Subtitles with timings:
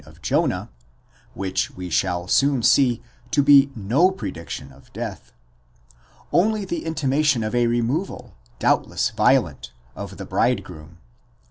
[0.03, 0.71] of Jonah
[1.35, 5.31] (which we shall soon see to be no prediction of death),
[6.31, 10.97] only the inti' mation of a removal (doubtless violent) of the bridegroom.